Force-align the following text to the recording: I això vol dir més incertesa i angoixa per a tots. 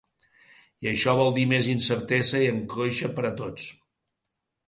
I 0.85 0.87
això 0.91 1.13
vol 1.19 1.29
dir 1.35 1.43
més 1.51 1.67
incertesa 1.73 2.41
i 2.45 2.49
angoixa 2.53 3.13
per 3.19 3.27
a 3.29 3.33
tots. 3.43 3.67